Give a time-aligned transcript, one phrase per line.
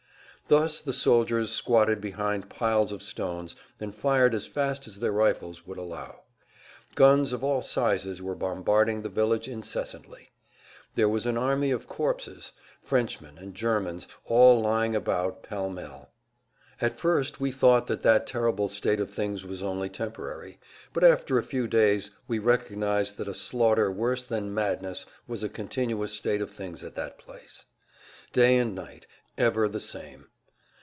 [0.47, 5.65] Thus the soldiers squatted behind piles of stones and fired as fast as their rifles
[5.65, 6.23] would allow.
[6.93, 10.31] Guns of all sizes were bombarding the village incessantly.
[10.95, 12.51] There was an army of corpses,
[12.81, 16.09] Frenchmen and Germans, all lying about pell mell.
[16.81, 20.59] At first we thought that that terrible state of things was only temporary,
[20.91, 25.47] but after a few days we recognized that a slaughter worse than madness was a
[25.49, 27.63] continuous state of things at that place.
[28.33, 29.07] Day and night,
[29.37, 30.27] ever the same.